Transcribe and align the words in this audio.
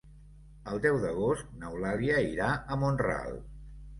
El 0.71 0.79
deu 0.85 0.95
d'agost 1.03 1.51
n'Eulàlia 1.59 2.17
irà 2.31 2.49
a 2.77 2.81
Mont-ral. 2.85 3.39